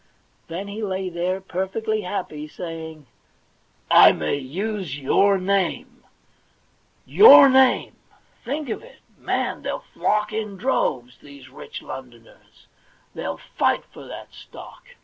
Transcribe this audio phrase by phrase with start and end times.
[0.47, 3.05] Then he lay there, perfectly happy, saying:
[3.51, 6.03] * I may use your name!
[7.05, 7.95] Your name—
[8.43, 8.97] think of it!
[9.19, 12.65] Man, they'll flock in droves, these rich Lon doners;
[13.13, 14.83] they'll fight for that stock